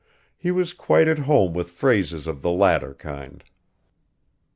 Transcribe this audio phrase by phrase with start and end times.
[0.35, 3.43] He was quite at home with phrases of the latter kind.